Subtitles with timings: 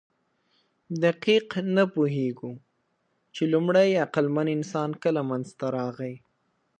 [1.03, 2.51] دقیق نه پوهېږو،
[3.35, 6.13] چې لومړی عقلمن انسان کله منځ ته راغی.